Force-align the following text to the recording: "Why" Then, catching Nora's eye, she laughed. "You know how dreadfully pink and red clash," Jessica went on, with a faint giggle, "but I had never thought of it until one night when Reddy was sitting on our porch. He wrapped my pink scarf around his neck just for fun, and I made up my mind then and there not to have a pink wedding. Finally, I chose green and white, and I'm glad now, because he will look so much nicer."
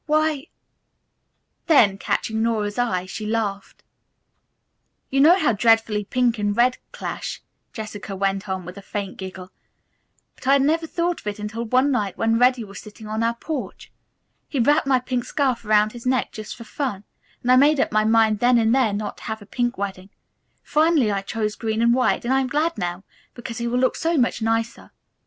"Why" 0.07 0.47
Then, 1.67 1.99
catching 1.99 2.41
Nora's 2.41 2.79
eye, 2.79 3.05
she 3.05 3.27
laughed. 3.27 3.83
"You 5.11 5.19
know 5.19 5.37
how 5.37 5.51
dreadfully 5.53 6.05
pink 6.05 6.39
and 6.39 6.57
red 6.57 6.79
clash," 6.91 7.43
Jessica 7.71 8.15
went 8.15 8.49
on, 8.49 8.65
with 8.65 8.79
a 8.79 8.81
faint 8.81 9.17
giggle, 9.17 9.51
"but 10.33 10.47
I 10.47 10.53
had 10.53 10.63
never 10.63 10.87
thought 10.87 11.19
of 11.21 11.27
it 11.27 11.37
until 11.37 11.65
one 11.65 11.91
night 11.91 12.17
when 12.17 12.39
Reddy 12.39 12.63
was 12.63 12.79
sitting 12.79 13.05
on 13.05 13.21
our 13.21 13.35
porch. 13.35 13.91
He 14.49 14.59
wrapped 14.59 14.87
my 14.87 14.99
pink 14.99 15.23
scarf 15.23 15.63
around 15.63 15.91
his 15.91 16.07
neck 16.07 16.31
just 16.31 16.55
for 16.55 16.63
fun, 16.63 17.03
and 17.43 17.51
I 17.51 17.55
made 17.55 17.79
up 17.79 17.91
my 17.91 18.03
mind 18.03 18.39
then 18.39 18.57
and 18.57 18.73
there 18.73 18.93
not 18.93 19.17
to 19.17 19.23
have 19.25 19.43
a 19.43 19.45
pink 19.45 19.77
wedding. 19.77 20.09
Finally, 20.63 21.11
I 21.11 21.21
chose 21.21 21.53
green 21.55 21.79
and 21.79 21.93
white, 21.93 22.25
and 22.25 22.33
I'm 22.33 22.47
glad 22.47 22.75
now, 22.75 23.03
because 23.35 23.59
he 23.59 23.67
will 23.67 23.77
look 23.77 23.95
so 23.95 24.17
much 24.17 24.41
nicer." 24.41 24.91